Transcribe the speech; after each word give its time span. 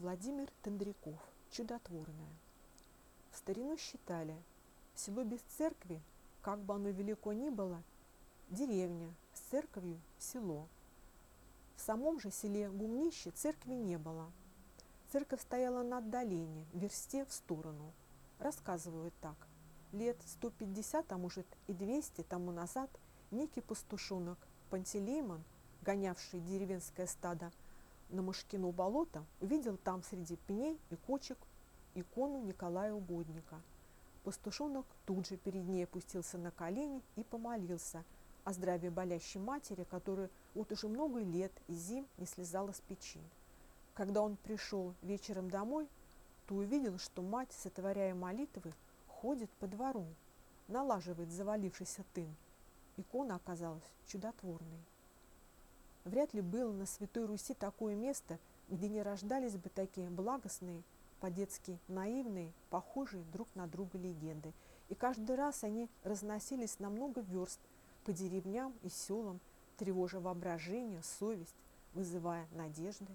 Владимир 0.00 0.48
Тендряков. 0.62 1.20
Чудотворное. 1.50 2.32
В 3.32 3.36
старину 3.36 3.76
считали, 3.76 4.34
село 4.94 5.24
без 5.24 5.40
церкви, 5.40 6.00
как 6.40 6.58
бы 6.60 6.74
оно 6.74 6.88
велико 6.88 7.34
ни 7.34 7.50
было, 7.50 7.82
деревня, 8.48 9.12
с 9.34 9.40
церковью– 9.50 10.00
село. 10.18 10.68
В 11.76 11.82
самом 11.82 12.18
же 12.18 12.30
селе 12.30 12.70
Гумнище 12.70 13.30
церкви 13.30 13.74
не 13.74 13.98
было. 13.98 14.32
Церковь 15.12 15.42
стояла 15.42 15.82
на 15.82 15.98
отдалении, 15.98 16.66
в 16.72 16.78
версте 16.78 17.26
в 17.26 17.32
сторону. 17.34 17.92
Рассказывают 18.38 19.12
так. 19.20 19.36
Лет 19.92 20.16
150, 20.26 21.12
а 21.12 21.18
может 21.18 21.46
и 21.66 21.74
200 21.74 22.22
тому 22.22 22.52
назад 22.52 22.88
некий 23.30 23.60
пастушонок 23.60 24.38
Пантелеймон, 24.70 25.44
гонявший 25.82 26.40
деревенское 26.40 27.06
стадо 27.06 27.52
на 28.10 28.22
Мышкину 28.22 28.72
болото, 28.72 29.24
увидел 29.40 29.76
там 29.76 30.02
среди 30.02 30.36
пней 30.36 30.78
и 30.90 30.96
кочек 30.96 31.38
икону 31.94 32.42
Николая 32.42 32.92
Угодника. 32.92 33.60
Пастушонок 34.24 34.86
тут 35.06 35.26
же 35.28 35.36
перед 35.36 35.66
ней 35.66 35.84
опустился 35.84 36.38
на 36.38 36.50
колени 36.50 37.02
и 37.16 37.24
помолился 37.24 38.04
о 38.44 38.52
здравии 38.52 38.88
болящей 38.88 39.40
матери, 39.40 39.84
которая 39.84 40.30
вот 40.54 40.72
уже 40.72 40.88
много 40.88 41.20
лет 41.20 41.52
и 41.68 41.74
зим 41.74 42.06
не 42.18 42.26
слезала 42.26 42.72
с 42.72 42.80
печи. 42.80 43.20
Когда 43.94 44.22
он 44.22 44.36
пришел 44.36 44.94
вечером 45.02 45.50
домой, 45.50 45.88
то 46.46 46.54
увидел, 46.54 46.98
что 46.98 47.22
мать, 47.22 47.52
сотворяя 47.52 48.14
молитвы, 48.14 48.72
ходит 49.06 49.50
по 49.52 49.66
двору, 49.66 50.06
налаживает 50.68 51.30
завалившийся 51.30 52.04
тын. 52.14 52.34
Икона 52.96 53.36
оказалась 53.36 53.84
чудотворной. 54.06 54.84
Вряд 56.04 56.32
ли 56.32 56.40
было 56.40 56.72
на 56.72 56.86
Святой 56.86 57.26
Руси 57.26 57.54
такое 57.54 57.94
место, 57.94 58.38
где 58.68 58.88
не 58.88 59.02
рождались 59.02 59.56
бы 59.56 59.68
такие 59.68 60.08
благостные, 60.08 60.82
по-детски 61.20 61.78
наивные, 61.88 62.52
похожие 62.70 63.24
друг 63.32 63.48
на 63.54 63.66
друга 63.66 63.98
легенды. 63.98 64.52
И 64.88 64.94
каждый 64.94 65.36
раз 65.36 65.62
они 65.62 65.88
разносились 66.02 66.78
на 66.78 66.88
много 66.88 67.20
верст 67.20 67.60
по 68.04 68.12
деревням 68.12 68.74
и 68.82 68.88
селам, 68.88 69.40
тревожа 69.76 70.20
воображение, 70.20 71.02
совесть, 71.02 71.54
вызывая 71.92 72.46
надежды. 72.52 73.12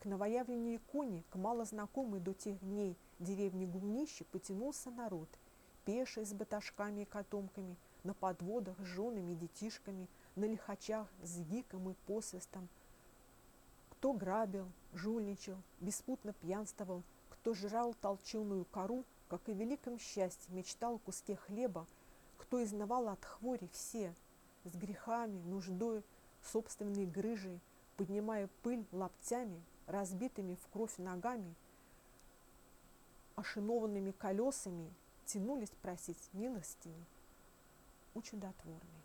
К 0.00 0.06
новоявленной 0.06 0.76
иконе, 0.76 1.22
к 1.30 1.36
малознакомой 1.36 2.20
до 2.20 2.34
тех 2.34 2.58
дней 2.60 2.96
деревне 3.18 3.66
Гумнище 3.66 4.24
потянулся 4.24 4.90
народ, 4.90 5.28
пеший 5.84 6.26
с 6.26 6.34
баташками 6.34 7.02
и 7.02 7.06
котомками, 7.06 7.76
на 8.04 8.14
подводах 8.14 8.78
с 8.78 8.84
женами 8.84 9.32
и 9.32 9.36
детишками– 9.36 10.08
на 10.36 10.46
лихачах 10.46 11.08
с 11.22 11.40
гиком 11.40 11.90
и 11.90 11.94
посвистом. 12.06 12.68
Кто 13.90 14.12
грабил, 14.12 14.70
жульничал, 14.92 15.56
беспутно 15.80 16.32
пьянствовал, 16.32 17.02
кто 17.30 17.54
жрал 17.54 17.94
толченую 17.94 18.64
кору, 18.66 19.04
как 19.28 19.48
и 19.48 19.52
в 19.52 19.56
великом 19.56 19.98
счастье 19.98 20.54
мечтал 20.54 20.98
куске 20.98 21.36
хлеба, 21.36 21.86
кто 22.36 22.62
изнавал 22.62 23.08
от 23.08 23.24
хвори 23.24 23.68
все, 23.72 24.14
с 24.64 24.74
грехами, 24.74 25.40
нуждой, 25.42 26.02
собственной 26.42 27.06
грыжей, 27.06 27.60
поднимая 27.96 28.48
пыль 28.62 28.84
лаптями, 28.92 29.62
разбитыми 29.86 30.56
в 30.56 30.68
кровь 30.72 30.96
ногами, 30.98 31.54
ошинованными 33.36 34.10
колесами, 34.10 34.92
тянулись 35.24 35.70
просить 35.80 36.28
милостини 36.32 37.06
у 38.14 38.22
чудотворной. 38.22 39.04